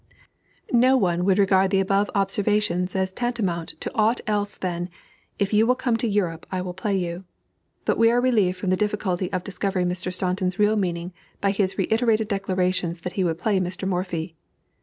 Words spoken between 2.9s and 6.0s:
as tantamount to aught else than "If you will come